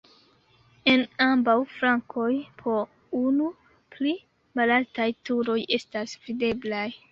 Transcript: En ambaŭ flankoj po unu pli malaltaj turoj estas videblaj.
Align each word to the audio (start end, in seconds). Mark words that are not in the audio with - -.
En 0.93 1.03
ambaŭ 1.25 1.53
flankoj 1.73 2.31
po 2.63 2.79
unu 3.21 3.51
pli 3.97 4.15
malaltaj 4.63 5.09
turoj 5.31 5.59
estas 5.81 6.19
videblaj. 6.27 6.87